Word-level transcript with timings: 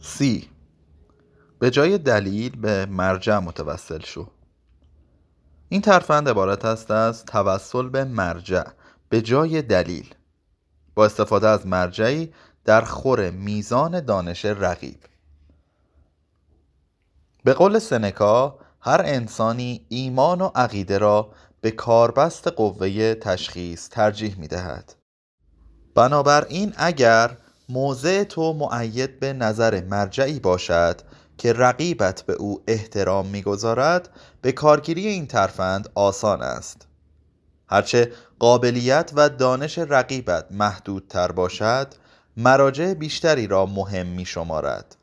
سی 0.00 0.48
به 1.58 1.70
جای 1.70 1.98
دلیل 1.98 2.56
به 2.56 2.86
مرجع 2.86 3.38
متوسل 3.38 4.00
شو. 4.00 4.26
این 5.68 5.80
ترفند 5.80 6.28
عبارت 6.28 6.64
است 6.64 6.90
از 6.90 7.24
توسل 7.24 7.88
به 7.88 8.04
مرجع 8.04 8.64
به 9.08 9.22
جای 9.22 9.62
دلیل. 9.62 10.14
با 10.94 11.04
استفاده 11.04 11.48
از 11.48 11.66
مرجعی 11.66 12.32
در 12.64 12.80
خور 12.80 13.30
میزان 13.30 14.00
دانش 14.00 14.44
رقیب. 14.44 15.00
به 17.44 17.54
قول 17.54 17.78
سنکا 17.78 18.58
هر 18.80 19.02
انسانی 19.04 19.86
ایمان 19.88 20.40
و 20.40 20.50
عقیده 20.54 20.98
را 20.98 21.32
به 21.60 21.70
کاربست 21.70 22.48
قوه 22.48 23.14
تشخیص 23.14 23.88
ترجیح 23.88 24.38
می 24.38 24.48
دهد 24.48 24.94
بنابراین 25.94 26.74
اگر 26.76 27.36
موضع 27.68 28.24
تو 28.24 28.52
معید 28.52 29.20
به 29.20 29.32
نظر 29.32 29.84
مرجعی 29.84 30.40
باشد 30.40 31.00
که 31.38 31.52
رقیبت 31.52 32.22
به 32.22 32.32
او 32.32 32.62
احترام 32.68 33.26
می‌گذارد 33.26 34.08
به 34.42 34.52
کارگیری 34.52 35.06
این 35.06 35.26
ترفند 35.26 35.88
آسان 35.94 36.42
است. 36.42 36.86
هرچه 37.70 38.12
قابلیت 38.38 39.10
و 39.14 39.28
دانش 39.28 39.78
رقیبت 39.78 40.46
محدودتر 40.50 41.32
باشد 41.32 41.88
مراجع 42.36 42.94
بیشتری 42.94 43.46
را 43.46 43.66
مهم 43.66 44.06
می 44.06 44.24
شمارد 44.24 44.96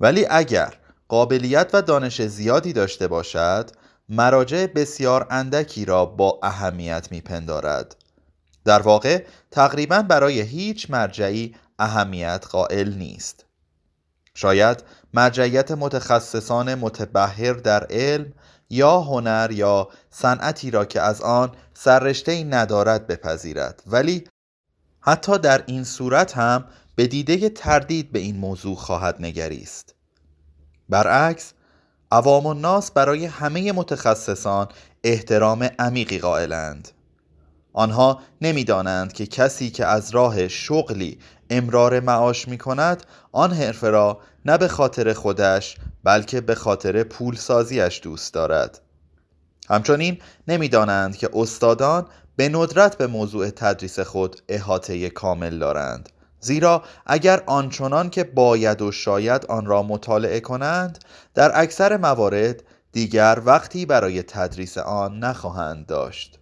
ولی 0.00 0.26
اگر 0.30 0.74
قابلیت 1.08 1.70
و 1.72 1.82
دانش 1.82 2.22
زیادی 2.22 2.72
داشته 2.72 3.08
باشد 3.08 3.70
مراجع 4.08 4.66
بسیار 4.66 5.26
اندکی 5.30 5.84
را 5.84 6.06
با 6.06 6.38
اهمیت 6.42 7.08
میپندارد. 7.10 7.96
در 8.66 8.82
واقع 8.82 9.24
تقریبا 9.50 10.02
برای 10.02 10.40
هیچ 10.40 10.90
مرجعی 10.90 11.54
اهمیت 11.78 12.46
قائل 12.50 12.94
نیست. 12.94 13.44
شاید 14.34 14.82
مرجعیت 15.14 15.70
متخصصان 15.70 16.74
متبهر 16.74 17.52
در 17.52 17.86
علم 17.90 18.32
یا 18.70 19.00
هنر 19.00 19.50
یا 19.52 19.88
صنعتی 20.10 20.70
را 20.70 20.84
که 20.84 21.00
از 21.00 21.20
آن 21.20 21.52
سررشته 21.74 22.32
ای 22.32 22.44
ندارد 22.44 23.06
بپذیرد. 23.06 23.82
ولی 23.86 24.24
حتی 25.00 25.38
در 25.38 25.64
این 25.66 25.84
صورت 25.84 26.36
هم 26.36 26.64
به 26.94 27.06
دیده 27.06 27.48
تردید 27.48 28.12
به 28.12 28.18
این 28.18 28.36
موضوع 28.36 28.76
خواهد 28.76 29.16
نگریست. 29.20 29.94
برعکس 30.88 31.52
عوام 32.12 32.46
الناس 32.46 32.90
برای 32.90 33.26
همه 33.26 33.72
متخصصان 33.72 34.68
احترام 35.04 35.70
عمیقی 35.78 36.18
قائلند. 36.18 36.88
آنها 37.76 38.20
نمی‌دانند 38.40 39.12
که 39.12 39.26
کسی 39.26 39.70
که 39.70 39.86
از 39.86 40.10
راه 40.10 40.48
شغلی 40.48 41.18
امرار 41.50 42.00
معاش 42.00 42.48
می 42.48 42.58
کند 42.58 43.02
آن 43.32 43.52
حرفه 43.52 43.90
را 43.90 44.20
نه 44.44 44.58
به 44.58 44.68
خاطر 44.68 45.12
خودش 45.12 45.76
بلکه 46.04 46.40
به 46.40 46.54
خاطر 46.54 47.02
پول 47.02 47.36
سازیش 47.36 48.00
دوست 48.02 48.34
دارد. 48.34 48.80
همچنین 49.68 50.18
نمی‌دانند 50.48 51.16
که 51.16 51.30
استادان 51.34 52.06
به 52.36 52.48
ندرت 52.48 52.98
به 52.98 53.06
موضوع 53.06 53.50
تدریس 53.50 54.00
خود 54.00 54.42
احاطه 54.48 55.10
کامل 55.10 55.58
دارند. 55.58 56.08
زیرا 56.40 56.82
اگر 57.06 57.42
آنچنان 57.46 58.10
که 58.10 58.24
باید 58.24 58.82
و 58.82 58.92
شاید 58.92 59.46
آن 59.46 59.66
را 59.66 59.82
مطالعه 59.82 60.40
کنند 60.40 60.98
در 61.34 61.60
اکثر 61.60 61.96
موارد 61.96 62.62
دیگر 62.92 63.42
وقتی 63.44 63.86
برای 63.86 64.22
تدریس 64.22 64.78
آن 64.78 65.18
نخواهند 65.18 65.86
داشت. 65.86 66.38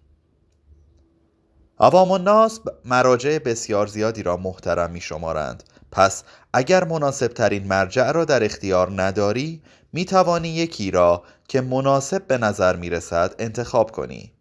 عوام 1.79 2.11
الناس 2.11 2.59
مراجع 2.85 3.37
بسیار 3.37 3.87
زیادی 3.87 4.23
را 4.23 4.37
محترم 4.37 4.91
می 4.91 5.01
شمارند 5.01 5.63
پس 5.91 6.23
اگر 6.53 6.83
مناسب 6.83 7.27
ترین 7.27 7.67
مرجع 7.67 8.11
را 8.11 8.25
در 8.25 8.43
اختیار 8.43 9.01
نداری 9.01 9.61
می 9.93 10.05
توانی 10.05 10.49
یکی 10.49 10.91
را 10.91 11.23
که 11.47 11.61
مناسب 11.61 12.27
به 12.27 12.37
نظر 12.37 12.75
می 12.75 12.89
رسد 12.89 13.35
انتخاب 13.39 13.91
کنی. 13.91 14.31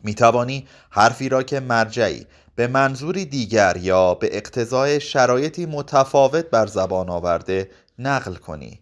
می 0.00 0.14
توانی 0.14 0.66
حرفی 0.90 1.28
را 1.28 1.42
که 1.42 1.60
مرجعی 1.60 2.26
به 2.54 2.66
منظوری 2.66 3.24
دیگر 3.24 3.76
یا 3.76 4.14
به 4.14 4.36
اقتضای 4.36 5.00
شرایطی 5.00 5.66
متفاوت 5.66 6.50
بر 6.50 6.66
زبان 6.66 7.10
آورده 7.10 7.70
نقل 7.98 8.34
کنی. 8.34 8.80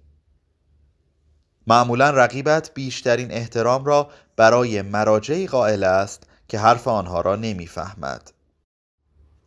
معمولا 1.67 2.11
رقیبت 2.11 2.71
بیشترین 2.75 3.31
احترام 3.31 3.85
را 3.85 4.11
برای 4.37 4.83
مراجعی 4.83 5.47
قائل 5.47 5.85
است 5.85 6.27
که 6.53 6.59
حرف 6.59 6.89
آنها 6.89 7.21
را 7.21 7.37
نمی‌فهمد. 7.37 8.33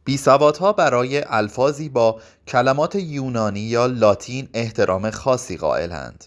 بیسوادها 0.04 0.74
برای 0.74 1.24
الفاظی 1.24 1.90
با 1.90 2.22
کلمات 2.48 2.96
یونانی 2.96 3.60
یا 3.60 3.86
لاتین 3.86 4.50
احترام 4.54 5.10
خاصی 5.10 5.58
قائلند. 5.58 6.26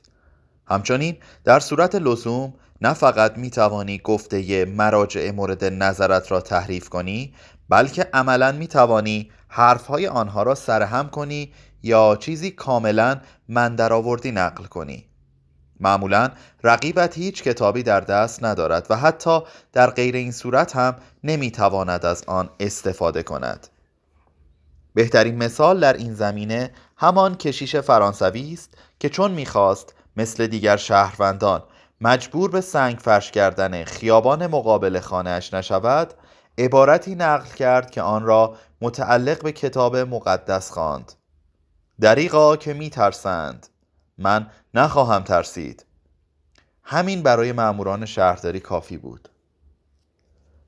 همچنین 0.66 1.16
در 1.44 1.60
صورت 1.60 1.94
لزوم 1.94 2.54
نه 2.80 2.94
فقط 2.94 3.38
می 3.38 3.50
توانی 3.50 3.98
گفته 3.98 4.64
مراجع 4.64 5.30
مورد 5.30 5.64
نظرت 5.64 6.32
را 6.32 6.40
تحریف 6.40 6.88
کنی 6.88 7.34
بلکه 7.68 8.08
عملا 8.12 8.52
می 8.52 8.66
توانی 8.66 9.30
حرفهای 9.48 10.06
آنها 10.06 10.42
را 10.42 10.54
سرهم 10.54 11.08
کنی 11.08 11.52
یا 11.82 12.16
چیزی 12.20 12.50
کاملا 12.50 13.20
من 13.48 13.76
درآوردی 13.76 14.32
نقل 14.32 14.64
کنی 14.64 15.07
معمولا 15.80 16.30
رقیبت 16.64 17.18
هیچ 17.18 17.42
کتابی 17.42 17.82
در 17.82 18.00
دست 18.00 18.44
ندارد 18.44 18.86
و 18.90 18.96
حتی 18.96 19.40
در 19.72 19.90
غیر 19.90 20.16
این 20.16 20.32
صورت 20.32 20.76
هم 20.76 20.96
نمی‌تواند 21.24 22.06
از 22.06 22.24
آن 22.26 22.50
استفاده 22.60 23.22
کند. 23.22 23.66
بهترین 24.94 25.36
مثال 25.36 25.80
در 25.80 25.92
این 25.92 26.14
زمینه 26.14 26.70
همان 26.96 27.34
کشیش 27.34 27.76
فرانسوی 27.76 28.52
است 28.52 28.74
که 29.00 29.08
چون 29.08 29.30
می‌خواست 29.30 29.94
مثل 30.16 30.46
دیگر 30.46 30.76
شهروندان 30.76 31.62
مجبور 32.00 32.50
به 32.50 32.60
سنگ 32.60 32.98
فرش 32.98 33.30
کردن 33.30 33.84
خیابان 33.84 34.46
مقابل 34.46 35.00
خانهاش 35.00 35.54
نشود 35.54 36.14
عبارتی 36.58 37.14
نقل 37.14 37.48
کرد 37.54 37.90
که 37.90 38.02
آن 38.02 38.22
را 38.22 38.56
متعلق 38.80 39.42
به 39.42 39.52
کتاب 39.52 39.96
مقدس 39.96 40.70
خواند. 40.70 41.12
دریغا 42.00 42.56
که 42.56 42.74
میترسند 42.74 43.66
من 44.18 44.46
نخواهم 44.78 45.22
ترسید. 45.22 45.86
همین 46.82 47.22
برای 47.22 47.52
ماموران 47.52 48.06
شهرداری 48.06 48.60
کافی 48.60 48.96
بود. 48.96 49.28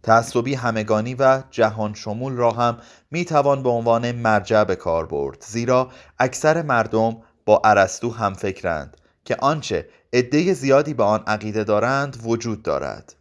تعصبی 0.03 0.55
همگانی 0.55 1.15
و 1.15 1.43
جهان 1.51 1.95
شمول 1.95 2.33
را 2.33 2.51
هم 2.51 2.77
می 3.11 3.25
توان 3.25 3.63
به 3.63 3.69
عنوان 3.69 4.13
مرجع 4.13 4.65
به 4.65 4.77
کار 4.77 5.07
برد 5.07 5.45
زیرا 5.49 5.91
اکثر 6.19 6.63
مردم 6.63 7.17
با 7.47 7.63
ارسطو 7.65 8.11
هم 8.11 8.35
فکرند 8.35 8.97
که 9.25 9.37
آنچه 9.37 9.89
عده 10.13 10.53
زیادی 10.53 10.95
به 10.95 11.05
آن 11.05 11.23
عقیده 11.27 11.65
دارند 11.65 12.23
وجود 12.25 12.63
دارد. 12.63 13.15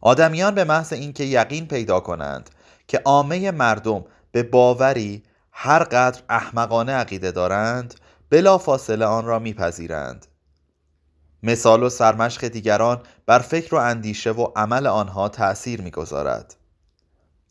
آدمیان 0.00 0.54
به 0.54 0.64
محض 0.64 0.92
اینکه 0.92 1.24
یقین 1.24 1.68
پیدا 1.68 2.00
کنند 2.00 2.50
که 2.88 2.98
عامه 3.04 3.50
مردم 3.50 4.04
به 4.32 4.42
باوری 4.42 5.22
هر 5.52 5.84
قدر 5.84 6.22
احمقانه 6.28 6.92
عقیده 6.92 7.30
دارند 7.30 7.94
بلا 8.30 8.58
فاصله 8.58 9.04
آن 9.04 9.24
را 9.24 9.38
میپذیرند. 9.38 10.26
مثال 11.42 11.82
و 11.82 11.88
سرمشق 11.88 12.48
دیگران 12.48 13.02
بر 13.26 13.38
فکر 13.38 13.74
و 13.74 13.78
اندیشه 13.78 14.30
و 14.30 14.46
عمل 14.56 14.86
آنها 14.86 15.28
تأثیر 15.28 15.80
می‌گذارد. 15.82 16.56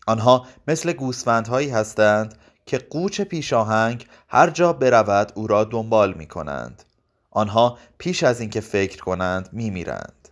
آنها 0.07 0.45
مثل 0.67 0.93
گوسفندهایی 0.93 1.69
هستند 1.69 2.37
که 2.65 2.77
قوچ 2.77 3.21
پیشاهنگ 3.21 4.07
هر 4.27 4.49
جا 4.49 4.73
برود 4.73 5.31
او 5.35 5.47
را 5.47 5.63
دنبال 5.63 6.13
می 6.13 6.27
کنند 6.27 6.83
آنها 7.31 7.77
پیش 7.97 8.23
از 8.23 8.39
اینکه 8.39 8.61
فکر 8.61 9.03
کنند 9.03 9.49
می 9.51 9.69
میرند 9.69 10.29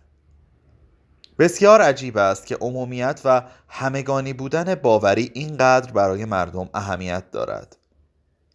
بسیار 1.38 1.80
عجیب 1.80 2.18
است 2.18 2.46
که 2.46 2.56
عمومیت 2.56 3.20
و 3.24 3.42
همگانی 3.68 4.32
بودن 4.32 4.74
باوری 4.74 5.30
اینقدر 5.34 5.92
برای 5.92 6.24
مردم 6.24 6.68
اهمیت 6.74 7.30
دارد. 7.30 7.76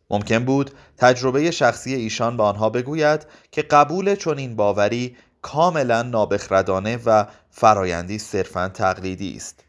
ممکن 0.10 0.46
بود 0.46 0.72
تجربه 0.98 1.52
شخصی 1.52 1.96
ایشان 1.96 2.38
به 2.38 2.44
آنها 2.44 2.70
بگوید 2.70 3.26
که 3.52 3.62
قبول 3.62 4.16
چنین 4.16 4.56
باوری 4.56 5.18
کاملا 5.42 6.02
نابخردانه 6.02 7.00
و 7.06 7.26
فرایندی 7.50 8.20
صرفا 8.20 8.70
تقلیدی 8.70 9.36
است. 9.36 9.64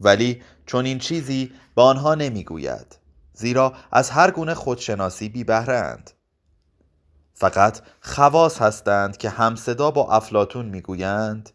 ولی 0.00 0.42
چنین 0.66 0.98
چیزی 0.98 1.52
به 1.74 1.82
آنها 1.82 2.14
نمی‌گوید 2.14 2.98
زیرا 3.32 3.72
از 3.92 4.10
هر 4.10 4.30
گونه 4.30 4.54
خودشناسی 4.54 5.28
بی 5.28 5.44
اند 5.52 6.10
فقط 7.34 7.80
خواص 8.00 8.62
هستند 8.62 9.16
که 9.16 9.30
همصدا 9.30 9.90
با 9.90 10.12
افلاتون 10.12 10.66
می‌گویند 10.66 11.50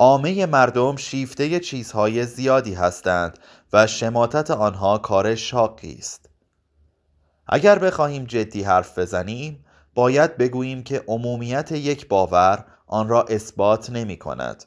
عامه 0.00 0.46
مردم 0.46 0.96
شیفته 0.96 1.60
چیزهای 1.60 2.26
زیادی 2.26 2.74
هستند 2.74 3.38
و 3.72 3.86
شماتت 3.86 4.50
آنها 4.50 4.98
کار 4.98 5.34
شاقی 5.34 5.96
است. 5.98 6.28
اگر 7.46 7.78
بخواهیم 7.78 8.24
جدی 8.24 8.62
حرف 8.62 8.98
بزنیم 8.98 9.64
باید 9.94 10.36
بگوییم 10.36 10.82
که 10.82 11.04
عمومیت 11.08 11.72
یک 11.72 12.08
باور 12.08 12.64
آن 12.86 13.08
را 13.08 13.22
اثبات 13.22 13.90
نمی 13.90 14.16
کند. 14.16 14.64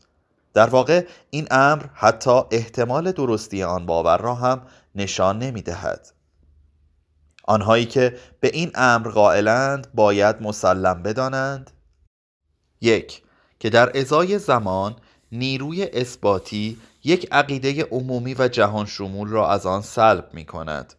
در 0.53 0.69
واقع 0.69 1.06
این 1.30 1.47
امر 1.51 1.83
حتی 1.94 2.41
احتمال 2.51 3.12
درستی 3.12 3.63
آن 3.63 3.85
باور 3.85 4.18
را 4.18 4.35
هم 4.35 4.62
نشان 4.95 5.39
نمی 5.39 5.62
دهد. 5.62 6.07
آنهایی 7.44 7.85
که 7.85 8.18
به 8.39 8.47
این 8.47 8.71
امر 8.75 9.09
قائلند 9.09 9.88
باید 9.94 10.41
مسلم 10.41 11.03
بدانند. 11.03 11.71
یک 12.81 13.24
که 13.59 13.69
در 13.69 13.97
ازای 13.97 14.39
زمان 14.39 14.95
نیروی 15.33 15.83
اثباتی 15.83 16.77
یک 17.03 17.27
عقیده 17.31 17.83
عمومی 17.83 18.35
و 18.39 18.47
جهان 18.47 18.85
شمول 18.85 19.30
را 19.30 19.50
از 19.50 19.65
آن 19.65 19.81
سلب 19.81 20.30
می 20.33 20.45
کند. 20.45 20.94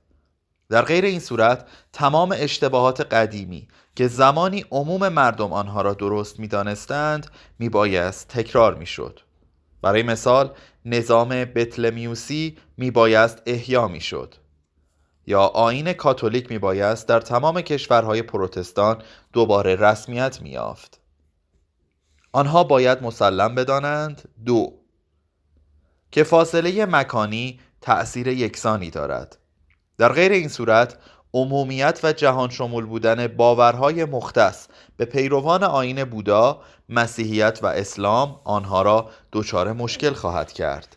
در 0.68 0.82
غیر 0.82 1.04
این 1.04 1.20
صورت 1.20 1.66
تمام 1.92 2.34
اشتباهات 2.36 3.00
قدیمی 3.00 3.68
که 3.96 4.08
زمانی 4.08 4.64
عموم 4.70 5.08
مردم 5.08 5.52
آنها 5.52 5.82
را 5.82 5.94
درست 5.94 6.40
می 6.40 6.48
دانستند 6.48 7.26
می 7.58 7.68
بایست 7.68 8.28
تکرار 8.28 8.74
می 8.74 8.86
شد. 8.86 9.20
برای 9.82 10.02
مثال 10.02 10.50
نظام 10.84 11.28
بتلمیوسی 11.28 12.56
می 12.76 12.90
بایست 12.90 13.42
احیا 13.46 13.88
می 13.88 14.00
شد. 14.00 14.34
یا 15.26 15.40
آین 15.40 15.92
کاتولیک 15.92 16.50
می 16.50 16.58
بایست 16.58 17.08
در 17.08 17.20
تمام 17.20 17.60
کشورهای 17.60 18.22
پروتستان 18.22 19.02
دوباره 19.32 19.76
رسمیت 19.76 20.42
می 20.42 20.50
یافت. 20.50 21.03
آنها 22.34 22.64
باید 22.64 23.02
مسلم 23.02 23.54
بدانند 23.54 24.28
دو 24.46 24.72
که 26.10 26.24
فاصله 26.24 26.86
مکانی 26.86 27.60
تأثیر 27.80 28.28
یکسانی 28.28 28.90
دارد 28.90 29.38
در 29.98 30.12
غیر 30.12 30.32
این 30.32 30.48
صورت 30.48 30.98
عمومیت 31.34 32.00
و 32.02 32.12
جهان 32.12 32.50
شمول 32.50 32.86
بودن 32.86 33.26
باورهای 33.26 34.04
مختص 34.04 34.66
به 34.96 35.04
پیروان 35.04 35.64
آین 35.64 36.04
بودا، 36.04 36.62
مسیحیت 36.88 37.58
و 37.62 37.66
اسلام 37.66 38.40
آنها 38.44 38.82
را 38.82 39.10
دچار 39.32 39.72
مشکل 39.72 40.12
خواهد 40.12 40.52
کرد. 40.52 40.96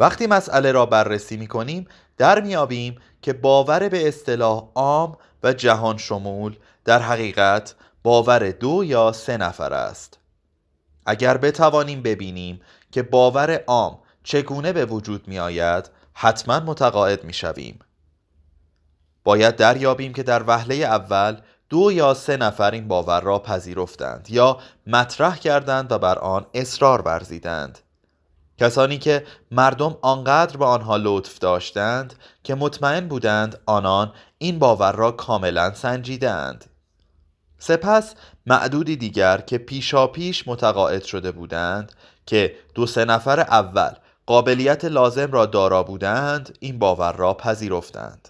وقتی 0.00 0.26
مسئله 0.26 0.72
را 0.72 0.86
بررسی 0.86 1.36
می 1.36 1.46
کنیم 1.46 1.86
در 2.16 2.40
میابیم 2.40 2.98
که 3.22 3.32
باور 3.32 3.88
به 3.88 4.08
اصطلاح 4.08 4.70
عام 4.74 5.16
و 5.42 5.52
جهان 5.52 5.96
شمول 5.96 6.56
در 6.84 6.98
حقیقت 6.98 7.74
باور 8.08 8.50
دو 8.50 8.84
یا 8.84 9.12
سه 9.12 9.36
نفر 9.36 9.72
است. 9.72 10.18
اگر 11.06 11.36
بتوانیم 11.36 12.02
ببینیم 12.02 12.60
که 12.92 13.02
باور 13.02 13.64
عام 13.66 13.98
چگونه 14.24 14.72
به 14.72 14.84
وجود 14.84 15.28
می 15.28 15.38
آید 15.38 15.90
حتما 16.12 16.60
متقاعد 16.60 17.24
می 17.24 17.32
شویم. 17.32 17.78
باید 19.24 19.56
دریابیم 19.56 20.12
که 20.12 20.22
در 20.22 20.42
وهله 20.46 20.74
اول 20.74 21.36
دو 21.68 21.92
یا 21.92 22.14
سه 22.14 22.36
نفر 22.36 22.70
این 22.70 22.88
باور 22.88 23.20
را 23.20 23.38
پذیرفتند 23.38 24.26
یا 24.30 24.58
مطرح 24.86 25.36
کردند 25.38 25.92
و 25.92 25.98
بر 25.98 26.18
آن 26.18 26.46
اصرار 26.54 27.02
ورزیدند. 27.02 27.78
کسانی 28.58 28.98
که 28.98 29.26
مردم 29.50 29.96
آنقدر 30.02 30.56
به 30.56 30.64
آنها 30.64 30.96
لطف 30.96 31.38
داشتند 31.38 32.14
که 32.42 32.54
مطمئن 32.54 33.08
بودند 33.08 33.60
آنان 33.66 34.12
این 34.38 34.58
باور 34.58 34.92
را 34.92 35.10
کاملا 35.12 35.74
سنجیدند 35.74 36.64
سپس 37.58 38.14
معدودی 38.46 38.96
دیگر 38.96 39.38
که 39.38 39.58
پیشا 39.58 40.06
پیش 40.06 40.48
متقاعد 40.48 41.04
شده 41.04 41.32
بودند 41.32 41.92
که 42.26 42.54
دو 42.74 42.86
سه 42.86 43.04
نفر 43.04 43.40
اول 43.40 43.90
قابلیت 44.26 44.84
لازم 44.84 45.32
را 45.32 45.46
دارا 45.46 45.82
بودند 45.82 46.58
این 46.60 46.78
باور 46.78 47.12
را 47.12 47.34
پذیرفتند. 47.34 48.28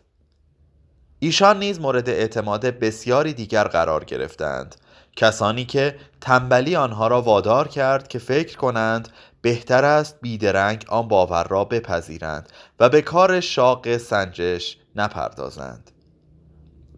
ایشان 1.19 1.58
نیز 1.58 1.80
مورد 1.80 2.08
اعتماد 2.08 2.66
بسیاری 2.66 3.32
دیگر 3.32 3.64
قرار 3.64 4.04
گرفتند. 4.04 4.76
کسانی 5.16 5.64
که 5.64 5.98
تنبلی 6.20 6.76
آنها 6.76 7.06
را 7.08 7.22
وادار 7.22 7.69
کرد 7.69 8.08
که 8.08 8.19
فکر 8.19 8.56
کنند 8.56 9.08
بهتر 9.42 9.84
است 9.84 10.16
بیدرنگ 10.20 10.84
آن 10.88 11.08
باور 11.08 11.44
را 11.44 11.64
بپذیرند 11.64 12.48
و 12.80 12.88
به 12.88 13.02
کار 13.02 13.40
شاق 13.40 13.96
سنجش 13.96 14.76
نپردازند. 14.96 15.90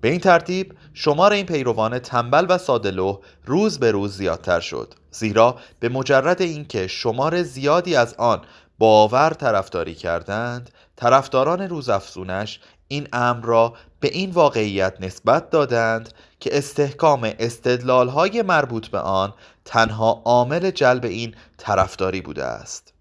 به 0.00 0.08
این 0.08 0.20
ترتیب 0.20 0.74
شمار 0.94 1.32
این 1.32 1.46
پیروان 1.46 1.98
تنبل 1.98 2.46
و 2.48 2.58
سادلو 2.58 3.18
روز 3.46 3.78
به 3.78 3.90
روز 3.90 4.16
زیادتر 4.16 4.60
شد 4.60 4.94
زیرا 5.10 5.56
به 5.80 5.88
مجرد 5.88 6.42
اینکه 6.42 6.86
شمار 6.86 7.42
زیادی 7.42 7.96
از 7.96 8.14
آن 8.14 8.40
باور 8.78 9.30
طرفداری 9.30 9.94
کردند 9.94 10.70
طرفداران 10.96 11.60
روزافزونش 11.60 12.60
این 12.88 13.08
امر 13.12 13.44
را 13.44 13.74
به 14.00 14.08
این 14.08 14.30
واقعیت 14.30 14.96
نسبت 15.00 15.50
دادند 15.50 16.12
که 16.40 16.58
استحکام 16.58 17.32
استدلالهای 17.38 18.42
مربوط 18.42 18.88
به 18.88 18.98
آن 18.98 19.34
تنها 19.64 20.22
عامل 20.24 20.70
جلب 20.70 21.04
این 21.04 21.34
طرفداری 21.58 22.20
بوده 22.20 22.44
است. 22.44 22.94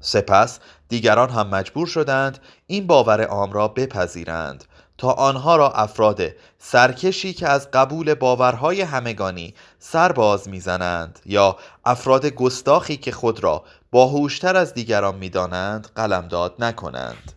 سپس 0.00 0.58
دیگران 0.88 1.30
هم 1.30 1.48
مجبور 1.48 1.86
شدند 1.86 2.38
این 2.66 2.86
باور 2.86 3.22
عام 3.24 3.52
را 3.52 3.68
بپذیرند 3.68 4.64
تا 5.02 5.10
آنها 5.10 5.56
را 5.56 5.70
افراد 5.72 6.22
سرکشی 6.58 7.32
که 7.32 7.48
از 7.48 7.70
قبول 7.70 8.14
باورهای 8.14 8.80
همگانی 8.80 9.54
سرباز 9.78 10.48
می‌زنند 10.48 11.18
یا 11.26 11.56
افراد 11.84 12.26
گستاخی 12.26 12.96
که 12.96 13.12
خود 13.12 13.42
را 13.44 13.64
باهوشتر 13.90 14.56
از 14.56 14.74
دیگران 14.74 15.14
می‌دانند 15.14 15.90
قلمداد 15.96 16.54
نکنند. 16.58 17.32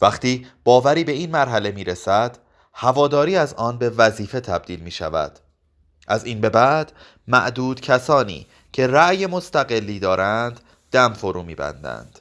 وقتی 0.00 0.46
باوری 0.64 1.04
به 1.04 1.12
این 1.12 1.30
مرحله 1.30 1.70
می 1.70 1.84
رسد 1.84 2.38
هواداری 2.72 3.36
از 3.36 3.54
آن 3.54 3.78
به 3.78 3.90
وظیفه 3.90 4.40
تبدیل 4.40 4.80
می 4.80 4.90
شود 4.90 5.38
از 6.08 6.24
این 6.24 6.40
به 6.40 6.48
بعد 6.48 6.92
معدود 7.28 7.80
کسانی 7.80 8.46
که 8.72 8.86
رأی 8.86 9.26
مستقلی 9.26 9.98
دارند 9.98 10.60
دم 10.92 11.12
فرو 11.12 11.42
می 11.42 11.54
بندند 11.54 12.18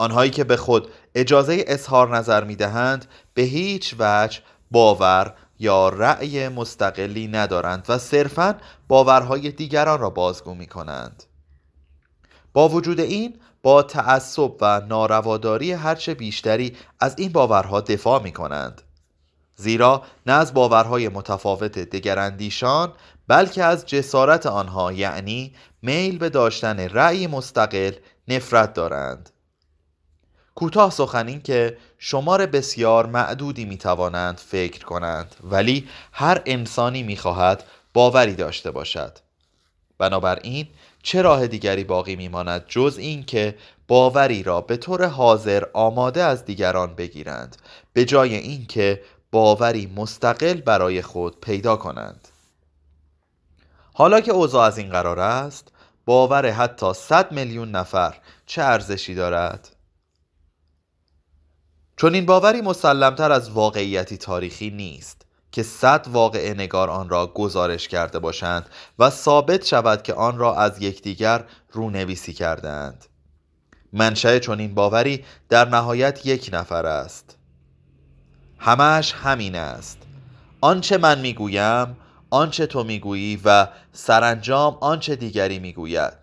آنهایی 0.00 0.30
که 0.30 0.44
به 0.44 0.56
خود 0.56 0.88
اجازه 1.14 1.64
اظهار 1.66 2.16
نظر 2.16 2.44
می 2.44 2.56
دهند 2.56 3.06
به 3.34 3.42
هیچ 3.42 3.94
وجه 3.98 4.40
باور 4.70 5.34
یا 5.58 5.88
رأی 5.88 6.48
مستقلی 6.48 7.28
ندارند 7.28 7.86
و 7.88 7.98
صرفا 7.98 8.54
باورهای 8.88 9.50
دیگران 9.50 10.00
را 10.00 10.10
بازگو 10.10 10.54
می 10.54 10.66
کنند 10.66 11.24
با 12.52 12.68
وجود 12.68 13.00
این 13.00 13.34
با 13.62 13.82
تعصب 13.82 14.52
و 14.60 14.80
نارواداری 14.80 15.72
هرچه 15.72 16.14
بیشتری 16.14 16.76
از 17.00 17.14
این 17.18 17.32
باورها 17.32 17.80
دفاع 17.80 18.22
می 18.22 18.32
کنند 18.32 18.82
زیرا 19.56 20.02
نه 20.26 20.32
از 20.32 20.54
باورهای 20.54 21.08
متفاوت 21.08 21.78
دگراندیشان 21.78 22.92
بلکه 23.28 23.64
از 23.64 23.86
جسارت 23.86 24.46
آنها 24.46 24.92
یعنی 24.92 25.54
میل 25.82 26.18
به 26.18 26.28
داشتن 26.28 26.78
رأی 26.78 27.26
مستقل 27.26 27.92
نفرت 28.28 28.72
دارند. 28.74 29.30
کوتاه 30.54 30.90
سخن 30.90 31.28
این 31.28 31.42
که 31.42 31.76
شمار 31.98 32.46
بسیار 32.46 33.06
معدودی 33.06 33.64
می 33.64 33.78
توانند 33.78 34.38
فکر 34.38 34.84
کنند 34.84 35.36
ولی 35.44 35.88
هر 36.12 36.42
انسانی 36.46 37.02
می 37.02 37.16
خواهد 37.16 37.64
باوری 37.94 38.34
داشته 38.34 38.70
باشد. 38.70 39.18
بنابراین 39.98 40.68
چه 41.02 41.22
راه 41.22 41.46
دیگری 41.46 41.84
باقی 41.84 42.16
میماند 42.16 42.64
جز 42.68 42.96
اینکه 42.98 43.54
باوری 43.88 44.42
را 44.42 44.60
به 44.60 44.76
طور 44.76 45.06
حاضر 45.06 45.64
آماده 45.72 46.22
از 46.22 46.44
دیگران 46.44 46.94
بگیرند 46.94 47.56
به 47.92 48.04
جای 48.04 48.34
اینکه 48.34 49.02
باوری 49.30 49.92
مستقل 49.96 50.60
برای 50.60 51.02
خود 51.02 51.40
پیدا 51.40 51.76
کنند. 51.76 52.28
حالا 53.92 54.20
که 54.20 54.32
اوضاع 54.32 54.66
از 54.66 54.78
این 54.78 54.90
قرار 54.90 55.20
است 55.20 55.68
باور 56.04 56.50
حتی 56.50 56.94
100 56.94 57.32
میلیون 57.32 57.70
نفر 57.70 58.14
چه 58.46 58.62
ارزشی 58.62 59.14
دارد؟ 59.14 59.68
چون 62.00 62.14
این 62.14 62.26
باوری 62.26 62.60
مسلمتر 62.60 63.32
از 63.32 63.50
واقعیتی 63.50 64.16
تاریخی 64.16 64.70
نیست 64.70 65.22
که 65.52 65.62
صد 65.62 66.06
واقع 66.08 66.54
نگار 66.54 66.90
آن 66.90 67.08
را 67.08 67.26
گزارش 67.26 67.88
کرده 67.88 68.18
باشند 68.18 68.66
و 68.98 69.10
ثابت 69.10 69.66
شود 69.66 70.02
که 70.02 70.14
آن 70.14 70.38
را 70.38 70.56
از 70.56 70.82
یکدیگر 70.82 71.44
رونویسی 71.72 72.32
کردند. 72.32 73.04
منشأ 73.92 74.38
چنین 74.38 74.74
باوری 74.74 75.24
در 75.48 75.68
نهایت 75.68 76.26
یک 76.26 76.50
نفر 76.52 76.86
است. 76.86 77.36
همش 78.58 79.12
همین 79.12 79.56
است. 79.56 79.98
آنچه 80.60 80.98
من 80.98 81.20
می‌گویم 81.20 81.96
آنچه 82.30 82.66
تو 82.66 82.84
می‌گویی 82.84 83.40
و 83.44 83.68
سرانجام 83.92 84.78
آنچه 84.80 85.16
دیگری 85.16 85.58
می‌گوید. 85.58 86.18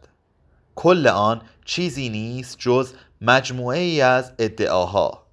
کل 0.76 1.08
آن 1.08 1.42
چیزی 1.66 2.10
نیست 2.10 2.56
جز 2.60 2.94
مجموعه 3.22 3.80
ای 3.80 4.02
از 4.02 4.32
ادعاها. 4.40 5.27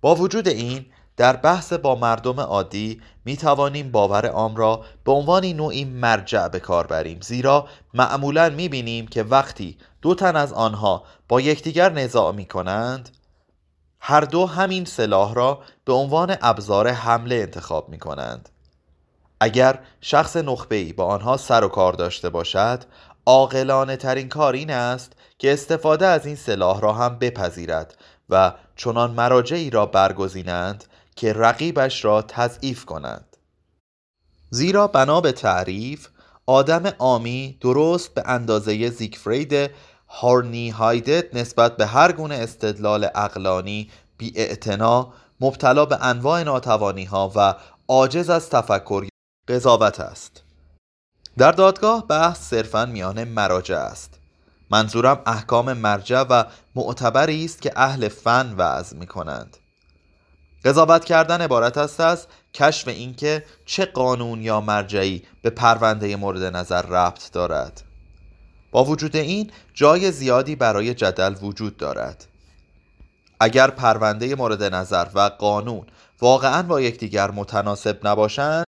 با 0.00 0.14
وجود 0.14 0.48
این 0.48 0.86
در 1.16 1.36
بحث 1.36 1.72
با 1.72 1.94
مردم 1.94 2.40
عادی 2.40 3.00
می 3.24 3.36
توانیم 3.36 3.90
باور 3.90 4.26
عام 4.26 4.56
را 4.56 4.84
به 5.04 5.12
عنوان 5.12 5.44
نوعی 5.44 5.84
مرجع 5.84 6.48
به 6.48 6.60
کار 6.60 6.86
بریم 6.86 7.20
زیرا 7.20 7.68
معمولا 7.94 8.48
می 8.48 8.68
بینیم 8.68 9.06
که 9.06 9.22
وقتی 9.22 9.78
دو 10.02 10.14
تن 10.14 10.36
از 10.36 10.52
آنها 10.52 11.02
با 11.28 11.40
یکدیگر 11.40 11.92
نزاع 11.92 12.32
می 12.32 12.46
کنند 12.46 13.08
هر 14.00 14.20
دو 14.20 14.46
همین 14.46 14.84
سلاح 14.84 15.34
را 15.34 15.60
به 15.84 15.92
عنوان 15.92 16.36
ابزار 16.42 16.88
حمله 16.88 17.34
انتخاب 17.34 17.88
می 17.88 17.98
کنند 17.98 18.48
اگر 19.40 19.78
شخص 20.00 20.36
نخبه‌ای 20.36 20.92
با 20.92 21.04
آنها 21.04 21.36
سر 21.36 21.64
و 21.64 21.68
کار 21.68 21.92
داشته 21.92 22.28
باشد 22.28 22.84
عاقلانه 23.26 23.96
ترین 23.96 24.28
کار 24.28 24.52
این 24.52 24.70
است 24.70 25.12
که 25.38 25.52
استفاده 25.52 26.06
از 26.06 26.26
این 26.26 26.36
سلاح 26.36 26.80
را 26.80 26.92
هم 26.92 27.18
بپذیرد 27.18 27.96
و 28.28 28.52
چنان 28.76 29.10
مراجعی 29.10 29.70
را 29.70 29.86
برگزینند 29.86 30.84
که 31.16 31.32
رقیبش 31.32 32.04
را 32.04 32.22
تضعیف 32.22 32.84
کنند. 32.84 33.36
زیرا 34.50 34.86
بنا 34.86 35.20
به 35.20 35.32
تعریف 35.32 36.08
آدم 36.46 36.92
آمی 36.98 37.58
درست 37.60 38.14
به 38.14 38.22
اندازه 38.26 38.90
زیگفرید 38.90 39.70
هارنی 40.08 40.70
هایدت 40.70 41.34
نسبت 41.34 41.76
به 41.76 41.86
هر 41.86 42.12
گونه 42.12 42.34
استدلال 42.34 43.08
اقلانی 43.14 43.90
بی 44.18 44.56
مبتلا 45.40 45.84
به 45.84 45.98
انواع 46.00 46.42
ناتوانی 46.42 47.04
ها 47.04 47.32
و 47.36 47.54
عاجز 47.88 48.30
از 48.30 48.50
تفکر 48.50 49.08
قضاوت 49.48 50.00
است. 50.00 50.42
در 51.38 51.52
دادگاه 51.52 52.06
بحث 52.06 52.40
صرفا 52.50 52.86
میان 52.86 53.24
مراجع 53.24 53.76
است. 53.76 54.18
منظورم 54.70 55.22
احکام 55.26 55.72
مرجع 55.72 56.20
و 56.20 56.44
معتبری 56.74 57.44
است 57.44 57.62
که 57.62 57.72
اهل 57.76 58.08
فن 58.08 58.54
وضع 58.56 58.96
می 58.96 59.06
کنند 59.06 59.56
قضاوت 60.64 61.04
کردن 61.04 61.40
عبارت 61.40 61.78
است 61.78 62.00
از 62.00 62.26
کشف 62.54 62.88
اینکه 62.88 63.44
چه 63.64 63.84
قانون 63.84 64.42
یا 64.42 64.60
مرجعی 64.60 65.22
به 65.42 65.50
پرونده 65.50 66.16
مورد 66.16 66.42
نظر 66.56 66.82
ربط 66.82 67.32
دارد. 67.32 67.82
با 68.70 68.84
وجود 68.84 69.16
این 69.16 69.50
جای 69.74 70.12
زیادی 70.12 70.56
برای 70.56 70.94
جدل 70.94 71.34
وجود 71.42 71.76
دارد. 71.76 72.24
اگر 73.40 73.70
پرونده 73.70 74.34
مورد 74.34 74.62
نظر 74.62 75.06
و 75.14 75.20
قانون 75.20 75.86
واقعا 76.20 76.62
با 76.62 76.80
یکدیگر 76.80 77.30
متناسب 77.30 78.06
نباشند 78.06 78.64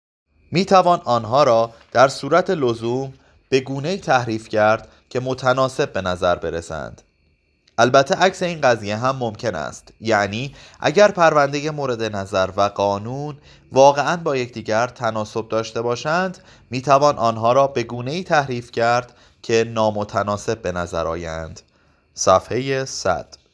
می 0.52 0.64
توان 0.64 1.00
آنها 1.04 1.42
را 1.42 1.70
در 1.92 2.08
صورت 2.08 2.50
لزوم 2.50 3.12
به 3.48 3.60
گونه 3.60 3.96
تحریف 3.96 4.48
کرد 4.48 4.88
که 5.10 5.20
متناسب 5.20 5.92
به 5.92 6.02
نظر 6.02 6.36
برسند. 6.36 7.02
البته 7.78 8.14
عکس 8.14 8.42
این 8.42 8.60
قضیه 8.60 8.96
هم 8.96 9.16
ممکن 9.16 9.54
است. 9.54 9.92
یعنی 10.00 10.54
اگر 10.80 11.08
پرونده 11.08 11.70
مورد 11.70 12.02
نظر 12.02 12.50
و 12.56 12.60
قانون 12.60 13.38
واقعا 13.72 14.16
با 14.16 14.36
یکدیگر 14.36 14.86
تناسب 14.86 15.48
داشته 15.48 15.82
باشند 15.82 16.38
می 16.70 16.82
توان 16.82 17.18
آنها 17.18 17.52
را 17.52 17.66
به 17.66 17.82
گونه 17.82 18.22
تحریف 18.22 18.70
کرد 18.70 19.12
که 19.42 19.64
نامتناسب 19.64 20.62
به 20.62 20.72
نظر 20.72 21.06
آیند. 21.06 21.60
صفحه 22.14 22.84
100 22.84 23.45